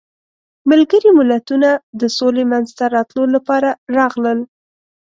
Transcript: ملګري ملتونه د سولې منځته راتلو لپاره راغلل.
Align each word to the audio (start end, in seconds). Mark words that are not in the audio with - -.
ملګري 0.69 1.09
ملتونه 1.19 1.69
د 2.01 2.01
سولې 2.17 2.43
منځته 2.51 2.83
راتلو 2.95 3.23
لپاره 3.35 3.69
راغلل. 3.97 4.39